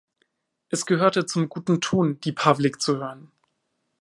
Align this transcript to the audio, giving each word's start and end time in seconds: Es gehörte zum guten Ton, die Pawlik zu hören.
Es 0.69 0.87
gehörte 0.87 1.27
zum 1.27 1.47
guten 1.47 1.79
Ton, 1.79 2.19
die 2.21 2.31
Pawlik 2.31 2.81
zu 2.81 2.97
hören. 2.97 3.31